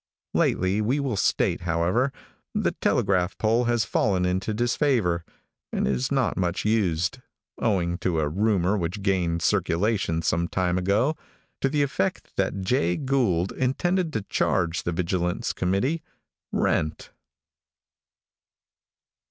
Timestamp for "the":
2.55-2.71, 11.69-11.83, 14.81-14.91